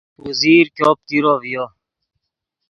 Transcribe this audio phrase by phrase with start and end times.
[0.21, 1.65] اوزیر ګوپ تیرو ڤیو